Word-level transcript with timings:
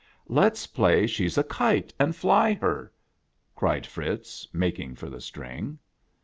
"Let's 0.29 0.65
play 0.65 1.05
she's 1.05 1.37
a 1.37 1.43
kite, 1.43 1.93
and 1.99 2.15
fly 2.15 2.53
her!" 2.53 2.91
cried 3.55 3.85
Fritz, 3.85 4.47
making 4.51 4.95
for 4.95 5.11
the 5.11 5.21
string. 5.21 5.77